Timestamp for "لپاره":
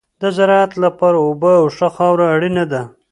0.83-1.17